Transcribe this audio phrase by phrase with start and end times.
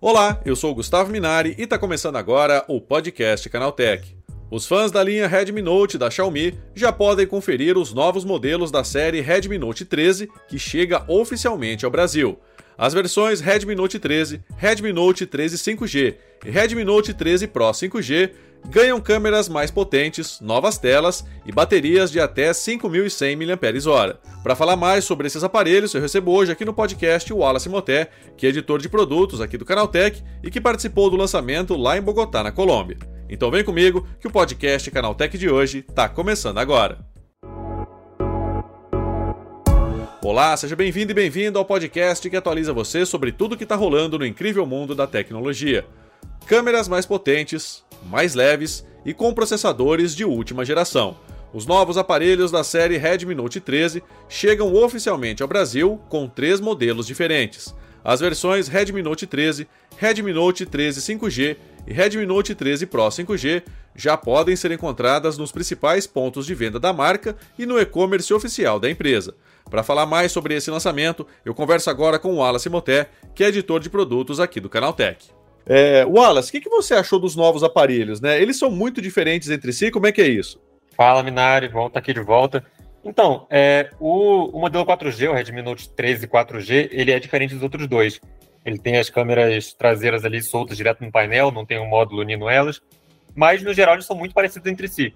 [0.00, 4.16] Olá, eu sou o Gustavo Minari e está começando agora o podcast Canaltech.
[4.50, 8.84] Os fãs da linha Redmi Note da Xiaomi já podem conferir os novos modelos da
[8.84, 12.38] série Redmi Note 13 que chega oficialmente ao Brasil.
[12.76, 18.30] As versões Redmi Note 13, Redmi Note 13 5G e Redmi Note 13 Pro 5G
[18.68, 24.18] ganham câmeras mais potentes, novas telas e baterias de até 5.100 mAh.
[24.42, 28.10] Para falar mais sobre esses aparelhos, eu recebo hoje aqui no podcast o Wallace Moté,
[28.36, 32.02] que é editor de produtos aqui do Canaltech e que participou do lançamento lá em
[32.02, 32.98] Bogotá, na Colômbia.
[33.28, 37.12] Então vem comigo que o podcast Canaltech de hoje está começando agora.
[40.24, 44.18] Olá, seja bem-vindo e bem-vindo ao podcast que atualiza você sobre tudo que está rolando
[44.18, 45.84] no incrível mundo da tecnologia.
[46.46, 51.16] Câmeras mais potentes, mais leves e com processadores de última geração.
[51.52, 57.06] Os novos aparelhos da série Redmi Note 13 chegam oficialmente ao Brasil com três modelos
[57.06, 57.74] diferentes.
[58.04, 63.62] As versões Redmi Note 13, Redmi Note 13 5G e Redmi Note 13 Pro 5G
[63.94, 68.80] já podem ser encontradas nos principais pontos de venda da marca e no e-commerce oficial
[68.80, 69.34] da empresa.
[69.70, 73.48] Para falar mais sobre esse lançamento, eu converso agora com o Wallace Moté, que é
[73.48, 75.41] editor de produtos aqui do Canaltech.
[75.66, 78.20] É, Wallace, o que, que você achou dos novos aparelhos?
[78.20, 78.40] Né?
[78.40, 80.60] Eles são muito diferentes entre si, como é que é isso?
[80.96, 82.64] Fala, Minari, bom estar aqui de volta.
[83.04, 87.62] Então, é, o, o, modelo 4G, o Redmi Note 13 4G, ele é diferente dos
[87.62, 88.20] outros dois.
[88.64, 92.48] Ele tem as câmeras traseiras ali soltas direto no painel, não tem um módulo unindo
[92.48, 92.80] elas,
[93.34, 95.14] mas no geral eles são muito parecidos entre si.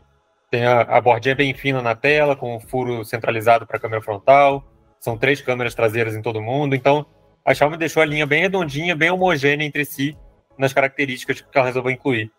[0.50, 3.81] Tem a, a bordinha bem fina na tela, com o um furo centralizado para a
[3.81, 4.64] câmera frontal,
[4.98, 7.06] são três câmeras traseiras em todo mundo, então
[7.44, 10.16] a Xiaomi deixou a linha bem redondinha, bem homogênea entre si,
[10.59, 12.31] nas características que ela resolveu incluir.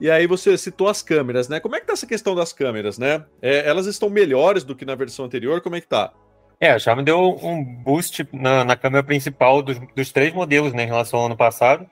[0.00, 1.58] E aí você citou as câmeras, né?
[1.58, 3.24] Como é que tá essa questão das câmeras, né?
[3.40, 5.60] É, elas estão melhores do que na versão anterior?
[5.62, 6.12] Como é que tá?
[6.60, 10.84] É, a Xiaomi deu um boost na, na câmera principal dos, dos, três modelos, né,
[10.84, 11.86] em relação ao ano passado.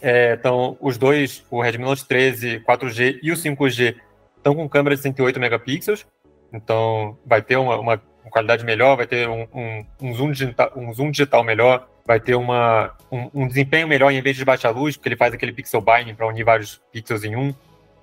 [0.00, 3.96] É, então, os dois, o Redmi Note 13 4G e o 5G,
[4.36, 6.06] estão com câmera de 108 megapixels.
[6.52, 10.92] Então, vai ter uma, uma qualidade melhor, vai ter um, um, um, zoom, digital, um
[10.92, 14.96] zoom digital melhor, vai ter uma, um, um, desempenho melhor em vez de baixa luz,
[14.96, 17.54] porque ele faz aquele pixel binding para unir vários pixels em um.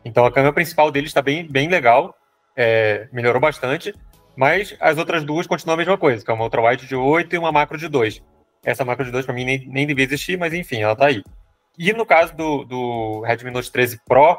[0.04, 2.16] Então a câmera principal dele está bem, bem legal,
[2.56, 3.94] é, melhorou bastante,
[4.36, 7.38] mas as outras duas continuam a mesma coisa, que é uma ultrawide de 8 e
[7.38, 8.24] uma macro de 2.
[8.64, 11.24] Essa macro de 2 para mim nem, nem devia existir, mas enfim, ela está aí.
[11.78, 14.38] E no caso do, do Redmi Note 13 Pro,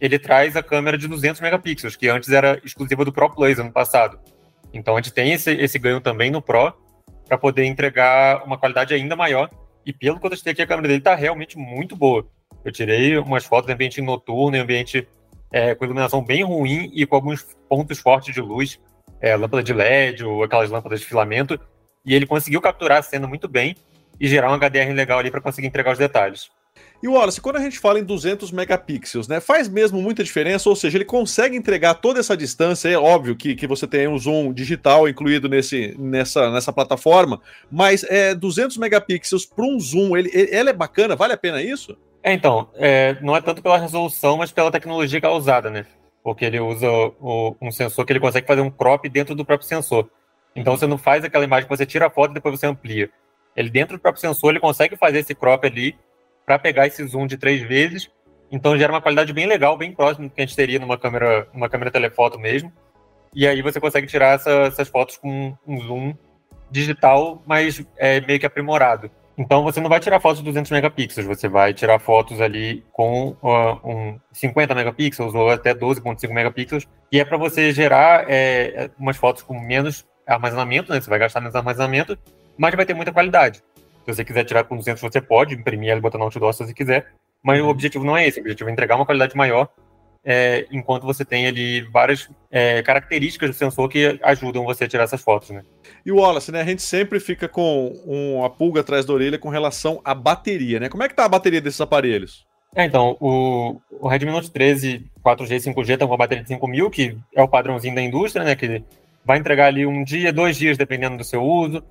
[0.00, 3.70] ele traz a câmera de 200 megapixels, que antes era exclusiva do Pro Plus ano
[3.70, 4.18] passado.
[4.72, 6.72] Então a gente tem esse, esse ganho também no Pro,
[7.26, 9.50] para poder entregar uma qualidade ainda maior.
[9.84, 12.26] E pelo que eu testei aqui, a câmera dele está realmente muito boa.
[12.64, 15.08] Eu tirei umas fotos em ambiente noturno, em ambiente
[15.52, 18.80] é, com iluminação bem ruim e com alguns pontos fortes de luz,
[19.20, 21.58] é, lâmpada de LED ou aquelas lâmpadas de filamento.
[22.04, 23.74] E ele conseguiu capturar a cena muito bem
[24.18, 26.50] e gerar um HDR legal ali para conseguir entregar os detalhes.
[27.02, 30.68] E o Wallace, quando a gente fala em 200 megapixels, né, faz mesmo muita diferença?
[30.68, 32.90] Ou seja, ele consegue entregar toda essa distância?
[32.90, 37.40] É óbvio que, que você tem um zoom digital incluído nesse, nessa, nessa plataforma,
[37.70, 41.16] mas é 200 megapixels para um zoom, ele, ele é bacana?
[41.16, 41.96] Vale a pena isso?
[42.22, 45.86] É, então, é, não é tanto pela resolução, mas pela tecnologia que é usada, né?
[46.22, 49.66] Porque ele usa o, um sensor que ele consegue fazer um crop dentro do próprio
[49.66, 50.10] sensor.
[50.54, 53.08] Então você não faz aquela imagem que você tira a foto e depois você amplia.
[53.56, 55.96] Ele dentro do próprio sensor ele consegue fazer esse crop ali
[56.44, 58.10] para pegar esse zoom de três vezes.
[58.50, 61.48] Então gera uma qualidade bem legal, bem próximo do que a gente teria numa câmera,
[61.52, 62.72] numa câmera telefoto mesmo.
[63.34, 66.14] E aí você consegue tirar essa, essas fotos com um zoom
[66.70, 69.10] digital, mas é meio que aprimorado.
[69.38, 73.36] Então você não vai tirar fotos de 200 megapixels, você vai tirar fotos ali com
[73.42, 79.16] uh, um 50 megapixels ou até 12.5 megapixels, e é para você gerar é, umas
[79.16, 81.00] fotos com menos armazenamento, né?
[81.00, 82.18] Você vai gastar menos armazenamento,
[82.58, 83.62] mas vai ter muita qualidade.
[84.04, 86.64] Se você quiser tirar com 200, você pode imprimir ela e botar no outdoor se
[86.64, 87.12] você quiser.
[87.42, 87.66] Mas uhum.
[87.66, 88.38] o objetivo não é esse.
[88.38, 89.68] O objetivo é entregar uma qualidade maior,
[90.22, 95.04] é, enquanto você tem ali várias é, características do sensor que ajudam você a tirar
[95.04, 95.62] essas fotos, né?
[96.04, 96.60] E o Wallace, né?
[96.60, 100.88] A gente sempre fica com uma pulga atrás da orelha com relação à bateria, né?
[100.88, 102.46] Como é que tá a bateria desses aparelhos?
[102.74, 106.48] É, então, o, o Redmi Note 13 4G e 5G estão com uma bateria de
[106.48, 108.54] 5000, que é o padrãozinho da indústria, né?
[108.54, 108.82] Que
[109.24, 111.82] vai entregar ali um dia, dois dias, dependendo do seu uso.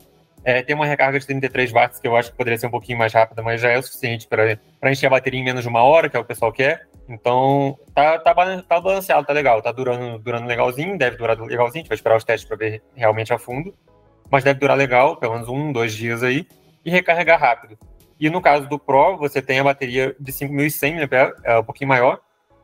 [0.44, 2.97] É, tem uma recarga de 33 watts que eu acho que poderia ser um pouquinho
[2.97, 5.83] mais rápida, mas já é o suficiente para encher a bateria em menos de uma
[5.83, 6.88] hora, que é o que o pessoal quer.
[7.07, 11.83] Então, tá, tá, tá balanceado, tá legal, tá durando, durando legalzinho, deve durar legalzinho, a
[11.83, 13.74] gente vai esperar os testes para ver realmente a fundo,
[14.30, 16.47] mas deve durar legal, pelo menos um, dois dias aí,
[16.85, 17.77] e recarregar rápido.
[18.19, 21.88] E no caso do Pro, você tem a bateria de 5.100 mAh, é um pouquinho
[21.88, 22.19] maior,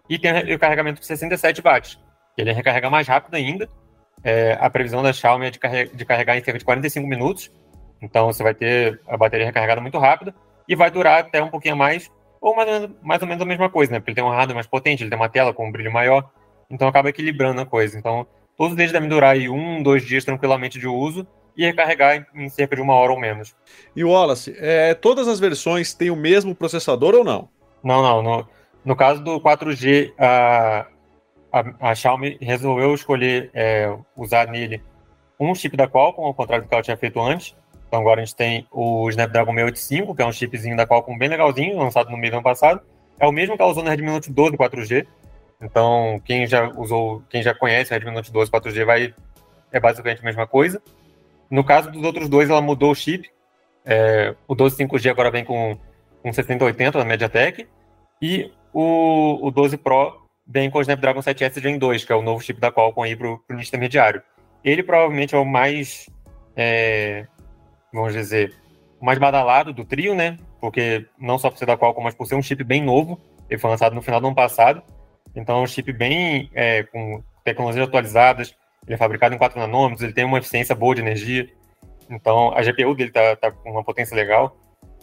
[0.08, 2.00] e tem o carregamento de 67 watts.
[2.38, 3.68] Ele recarrega mais rápido ainda,
[4.26, 7.52] é, a previsão da Xiaomi é de, carregar, de carregar em cerca de 45 minutos.
[8.06, 10.34] Então você vai ter a bateria recarregada muito rápida
[10.68, 13.46] e vai durar até um pouquinho mais, ou mais ou menos, mais ou menos a
[13.46, 14.00] mesma coisa, né?
[14.00, 16.30] Porque ele tem um hardware mais potente, ele tem uma tela com um brilho maior,
[16.70, 17.98] então acaba equilibrando a coisa.
[17.98, 18.26] Então
[18.58, 22.50] todos eles devem durar aí um, dois dias tranquilamente de uso e recarregar em, em
[22.50, 23.56] cerca de uma hora ou menos.
[23.96, 27.50] E Wallace, é, todas as versões têm o mesmo processador ou não?
[27.84, 28.22] Não, não.
[28.22, 28.48] No,
[28.84, 30.86] no caso do 4G, a,
[31.52, 34.82] a, a Xiaomi resolveu escolher é, usar nele
[35.40, 37.56] um chip da Qualcomm, ao contrário do que ela tinha feito antes.
[37.88, 41.30] Então agora a gente tem o Snapdragon 685, que é um chipzinho da Qualcomm bem
[41.30, 42.82] legalzinho, lançado no meio do ano passado.
[43.20, 45.08] É o mesmo que ela usou no Redmi Note 12 4G.
[45.62, 49.14] Então, quem já usou, quem já conhece o Redmi Note 12 4G vai
[49.72, 50.82] é basicamente a mesma coisa.
[51.50, 53.30] No caso dos outros dois, ela mudou o chip.
[53.86, 55.78] É, o 12 5G agora vem com,
[56.22, 57.68] com 7080 da MediaTek.
[58.22, 62.22] E o, o 12 Pro vem com o Snapdragon 7S Gen 2, que é o
[62.22, 64.22] novo chip da Qualcomm aí para o intermediário.
[64.64, 66.10] Ele provavelmente é o mais,
[66.56, 67.28] é,
[67.96, 68.54] vamos dizer,
[69.00, 70.38] o mais badalado do trio, né?
[70.60, 73.20] Porque não só por ser da Qualcomm, mas por ser um chip bem novo.
[73.50, 74.82] Ele foi lançado no final do ano passado.
[75.36, 78.56] Então é um chip bem é, com tecnologias atualizadas,
[78.86, 81.48] ele é fabricado em 4 nanômetros, ele tem uma eficiência boa de energia.
[82.10, 84.56] Então, a GPU dele tá, tá com uma potência legal.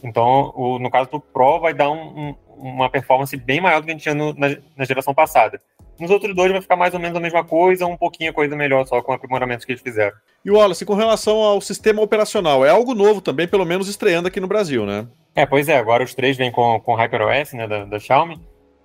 [0.03, 3.85] Então, o, no caso do Pro, vai dar um, um, uma performance bem maior do
[3.85, 5.61] que a gente tinha no, na, na, geração passada.
[5.99, 8.57] Nos outros dois vai ficar mais ou menos a mesma coisa, um pouquinho a coisa
[8.57, 10.17] melhor só com aprimoramentos que eles fizeram.
[10.45, 14.41] E Wallace, com relação ao sistema operacional, é algo novo também, pelo menos estreando aqui
[14.41, 15.07] no Brasil, né?
[15.35, 18.41] É, pois é, agora os três vêm com, com HyperOS, né, da, da Xiaomi.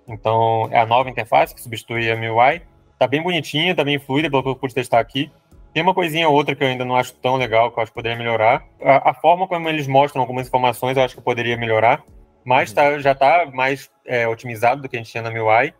[0.06, 2.62] Então, é a nova interface que substitui a MIUI.
[2.98, 5.30] Tá bem bonitinha, tá bem fluida, pelo que eu pude testar aqui.
[5.74, 7.92] Tem uma coisinha ou outra que eu ainda não acho tão legal, que eu acho
[7.92, 8.64] que poderia melhorar.
[8.80, 12.02] A, a forma como eles mostram algumas informações, eu acho que poderia melhorar.
[12.44, 15.74] Mas tá, já está mais é, otimizado do que a gente tinha na MIUI.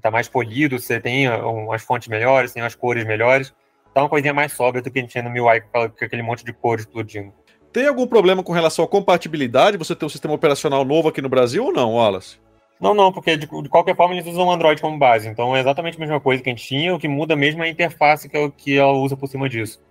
[0.00, 3.52] Está mais polido, você tem umas fontes melhores, tem umas cores melhores.
[3.92, 6.42] Tá uma coisinha mais sóbria do que a gente tinha no MIUI, com aquele monte
[6.42, 7.34] de cores explodindo.
[7.70, 9.76] Tem algum problema com relação à compatibilidade?
[9.76, 12.38] Você ter um sistema operacional novo aqui no Brasil ou não, Wallace?
[12.80, 15.28] Não, não, porque de, de, qualquer forma eles usam o Android como base.
[15.28, 17.66] Então é exatamente a mesma coisa que a gente tinha, o que muda mesmo é
[17.66, 19.82] a interface que, que ela usa por cima disso.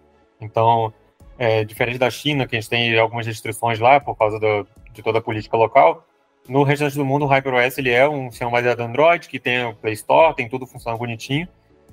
[0.41, 0.91] Então,
[1.37, 5.03] é, diferente da China, que a gente tem algumas restrições lá por causa do, de
[5.03, 6.03] toda a política local,
[6.49, 9.63] no restante do mundo o HyperOS ele é um sistema baseado no Android, que tem
[9.65, 11.47] o Play Store, tem tudo funcionando bonitinho.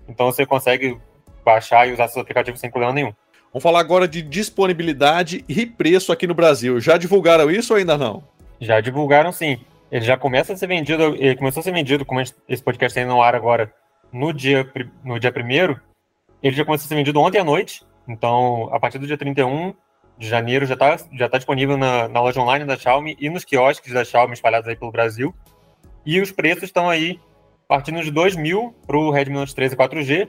[0.08, 0.98] Então você consegue
[1.44, 3.12] baixar e usar seus aplicativos sem problema nenhum.
[3.52, 6.80] Vamos falar agora de disponibilidade e preço aqui no Brasil.
[6.80, 8.24] Já divulgaram isso ou ainda não?
[8.60, 9.60] Já divulgaram sim.
[9.90, 13.08] Ele já começa a ser vendido, ele começou a ser vendido, como esse podcast está
[13.08, 13.72] no ar agora,
[14.12, 14.68] no dia,
[15.04, 15.80] no dia primeiro,
[16.42, 19.74] ele já começou a ser vendido ontem à noite, então a partir do dia 31
[20.18, 23.44] de janeiro já está já tá disponível na, na loja online da Xiaomi e nos
[23.44, 25.34] quiosques da Xiaomi espalhados aí pelo Brasil.
[26.04, 27.20] E os preços estão aí
[27.68, 30.28] partindo de 2.000 para o Redmi Note 13 4G,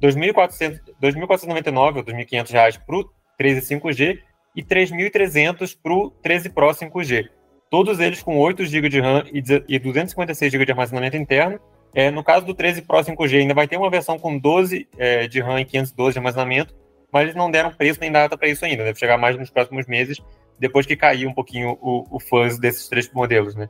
[0.00, 4.18] 2.499 ou 2.500 reais para o 13 5G
[4.56, 7.28] e 3.300 para o 13 Pro 5G
[7.70, 11.60] todos eles com 8 GB de RAM e 256 GB de armazenamento interno.
[11.94, 15.26] É, no caso do 13 Pro 5G, ainda vai ter uma versão com 12 é,
[15.26, 16.74] de RAM e 512 de armazenamento,
[17.12, 18.84] mas eles não deram preço nem data para isso ainda.
[18.84, 20.18] Deve chegar mais nos próximos meses,
[20.58, 23.68] depois que cair um pouquinho o, o fuzz desses três modelos, né?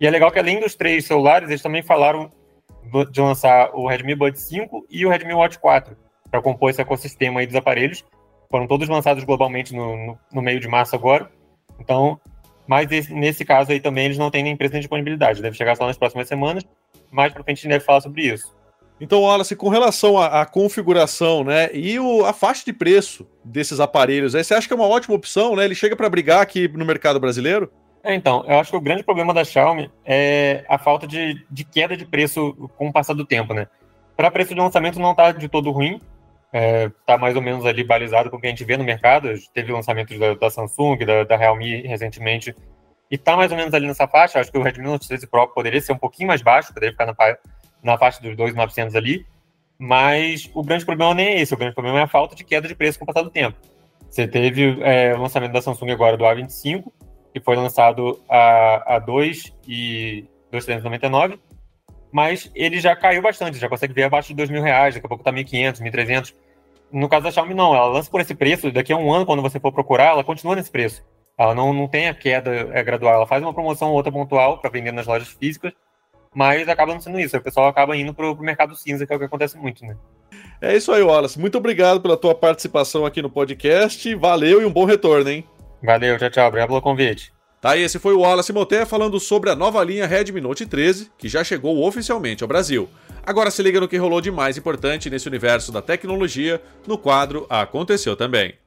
[0.00, 2.30] E é legal que além dos três celulares, eles também falaram
[3.10, 5.96] de lançar o Redmi Buds 5 e o Redmi Watch 4
[6.30, 8.04] para compor esse ecossistema aí dos aparelhos.
[8.50, 11.30] Foram todos lançados globalmente no, no, no meio de março agora.
[11.78, 12.20] Então,
[12.66, 15.42] mas esse, nesse caso aí também eles não têm nem preço nem disponibilidade.
[15.42, 16.64] Deve chegar só nas próximas semanas.
[17.10, 18.54] Mais para frente a gente deve falar sobre isso.
[19.00, 24.34] Então, Wallace, com relação à, configuração, né, e o, a faixa de preço desses aparelhos,
[24.34, 25.64] aí você acha que é uma ótima opção, né?
[25.64, 27.70] Ele chega para brigar aqui no mercado brasileiro?
[28.04, 31.64] É, então, eu acho que o grande problema da Xiaomi é a falta de, de
[31.64, 33.66] queda de preço com o passar do tempo, né?
[34.16, 36.00] Para preço de lançamento não está de todo ruim,
[36.52, 39.28] está é, mais ou menos ali balizado com o que a gente vê no mercado.
[39.52, 42.54] Teve lançamentos da, da Samsung, da, da, Realme recentemente,
[43.10, 44.38] e está mais ou menos ali nessa faixa.
[44.38, 47.06] Acho que o Redmi Note 13 Pro poderia ser um pouquinho mais baixo, poderia ficar
[47.06, 47.14] na,
[47.84, 49.26] na faixa dos 2.900 ali,
[49.78, 52.66] mas o grande problema nem é esse, o grande problema é a falta de queda
[52.66, 53.56] de preço com o passar do tempo.
[54.10, 56.84] Você teve é, o lançamento da Samsung agora do A25,
[57.32, 61.38] que foi lançado a, a 2 e 2.399,
[62.12, 65.08] mas ele já caiu bastante, já consegue ver abaixo de 2 mil reais, daqui a
[65.08, 66.34] pouco tá 1.500, 1.300.
[66.92, 67.74] No caso da Xiaomi, não.
[67.74, 68.70] Ela lança por esse preço.
[68.70, 71.04] Daqui a um ano, quando você for procurar, ela continua nesse preço.
[71.36, 73.14] Ela não, não tem a queda é, gradual.
[73.14, 75.72] Ela faz uma promoção ou outra pontual para vender nas lojas físicas,
[76.34, 77.36] mas acaba não sendo isso.
[77.36, 79.96] O pessoal acaba indo para o mercado cinza, que é o que acontece muito, né?
[80.60, 81.38] É isso aí, Wallace.
[81.38, 84.14] Muito obrigado pela tua participação aqui no podcast.
[84.14, 85.44] Valeu e um bom retorno, hein?
[85.82, 86.48] Valeu, tchau, tchau.
[86.48, 87.32] Obrigado pelo convite.
[87.60, 91.28] Tá, esse foi o Wallace Moté falando sobre a nova linha Redmi Note 13, que
[91.28, 92.88] já chegou oficialmente ao Brasil.
[93.26, 97.46] Agora se liga no que rolou de mais importante nesse universo da tecnologia no quadro
[97.48, 98.63] Aconteceu Também.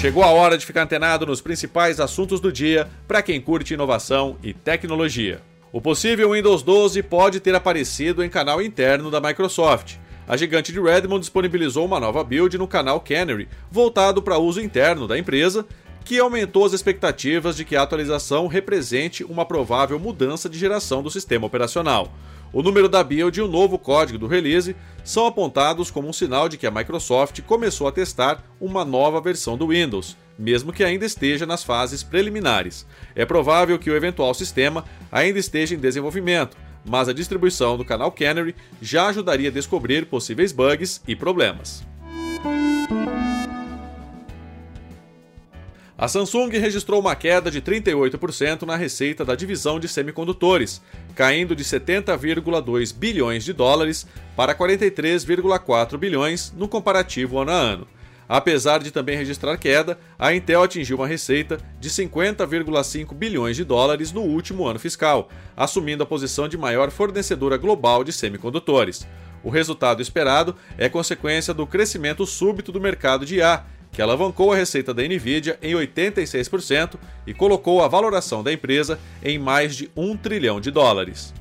[0.00, 4.38] Chegou a hora de ficar antenado nos principais assuntos do dia para quem curte inovação
[4.42, 5.42] e tecnologia.
[5.70, 9.98] O possível Windows 12 pode ter aparecido em canal interno da Microsoft
[10.30, 15.08] a gigante de Redmond disponibilizou uma nova build no canal Canary, voltado para uso interno
[15.08, 15.66] da empresa,
[16.04, 21.10] que aumentou as expectativas de que a atualização represente uma provável mudança de geração do
[21.10, 22.12] sistema operacional.
[22.52, 26.48] O número da build e o novo código do release são apontados como um sinal
[26.48, 31.04] de que a Microsoft começou a testar uma nova versão do Windows, mesmo que ainda
[31.04, 32.84] esteja nas fases preliminares.
[33.14, 38.10] É provável que o eventual sistema ainda esteja em desenvolvimento, mas a distribuição do canal
[38.10, 41.84] Canary já ajudaria a descobrir possíveis bugs e problemas.
[46.00, 50.80] A Samsung registrou uma queda de 38% na receita da divisão de semicondutores,
[51.14, 57.86] caindo de 70,2 bilhões de dólares para 43,4 bilhões no comparativo ano a ano.
[58.26, 64.10] Apesar de também registrar queda, a Intel atingiu uma receita de 50,5 bilhões de dólares
[64.10, 69.06] no último ano fiscal, assumindo a posição de maior fornecedora global de semicondutores.
[69.44, 73.66] O resultado esperado é consequência do crescimento súbito do mercado de IA,
[74.00, 76.94] que alavancou a receita da Nvidia em 86%
[77.26, 81.34] e colocou a valoração da empresa em mais de 1 trilhão de dólares.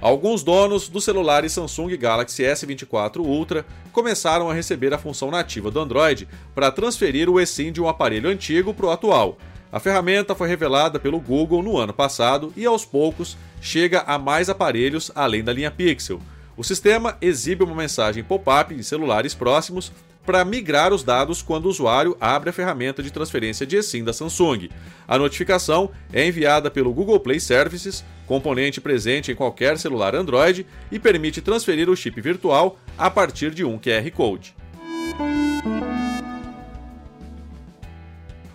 [0.00, 5.80] Alguns donos dos celulares Samsung Galaxy S24 Ultra começaram a receber a função nativa do
[5.80, 9.38] Android para transferir o eSIM de um aparelho antigo para o atual.
[9.72, 14.48] A ferramenta foi revelada pelo Google no ano passado e, aos poucos, chega a mais
[14.48, 16.20] aparelhos além da linha Pixel.
[16.56, 19.92] O sistema exibe uma mensagem pop-up em celulares próximos
[20.24, 24.12] para migrar os dados quando o usuário abre a ferramenta de transferência de eSIM da
[24.12, 24.70] Samsung.
[25.06, 30.98] A notificação é enviada pelo Google Play Services, componente presente em qualquer celular Android, e
[30.98, 34.56] permite transferir o chip virtual a partir de um QR Code.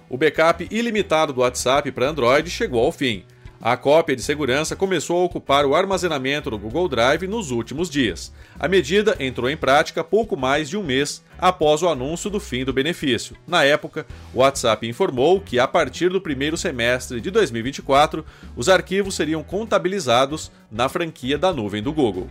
[0.09, 3.23] O backup ilimitado do WhatsApp para Android chegou ao fim.
[3.63, 8.33] A cópia de segurança começou a ocupar o armazenamento do Google Drive nos últimos dias.
[8.59, 12.65] A medida entrou em prática pouco mais de um mês após o anúncio do fim
[12.65, 13.37] do benefício.
[13.45, 18.25] Na época, o WhatsApp informou que, a partir do primeiro semestre de 2024,
[18.55, 22.27] os arquivos seriam contabilizados na franquia da nuvem do Google.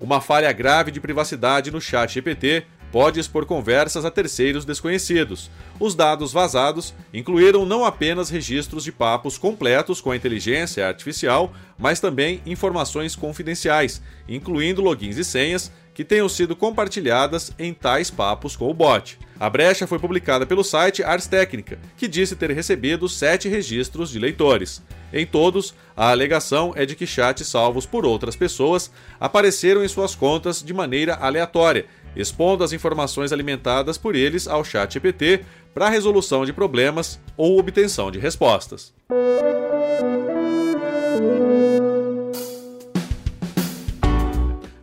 [0.00, 5.50] Uma falha grave de privacidade no chat GPT pode expor conversas a terceiros desconhecidos.
[5.78, 12.00] Os dados vazados incluíram não apenas registros de papos completos com a inteligência artificial, mas
[12.00, 18.70] também informações confidenciais, incluindo logins e senhas que tenham sido compartilhadas em tais papos com
[18.70, 19.18] o bot.
[19.40, 24.18] A brecha foi publicada pelo site Ars Technica, que disse ter recebido sete registros de
[24.20, 24.80] leitores.
[25.12, 30.14] Em todos, a alegação é de que chats salvos por outras pessoas apareceram em suas
[30.14, 31.86] contas de maneira aleatória
[32.18, 38.10] expondo as informações alimentadas por eles ao chat GPT para resolução de problemas ou obtenção
[38.10, 38.92] de respostas.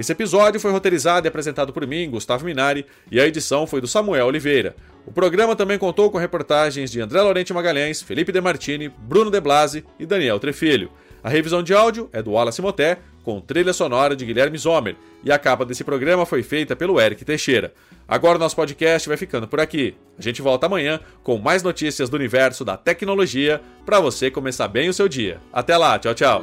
[0.00, 3.86] Esse episódio foi roteirizado e apresentado por mim, Gustavo Minari, e a edição foi do
[3.86, 4.74] Samuel Oliveira.
[5.04, 9.38] O programa também contou com reportagens de André Lorente Magalhães, Felipe De Martini, Bruno De
[9.38, 10.90] Blasi e Daniel Trefilho.
[11.22, 15.30] A revisão de áudio é do Wallace Moté, com trilha sonora de Guilherme Zomer, e
[15.30, 17.74] a capa desse programa foi feita pelo Eric Teixeira.
[18.08, 19.94] Agora o nosso podcast vai ficando por aqui.
[20.18, 24.88] A gente volta amanhã com mais notícias do universo da tecnologia para você começar bem
[24.88, 25.42] o seu dia.
[25.52, 26.42] Até lá, tchau, tchau.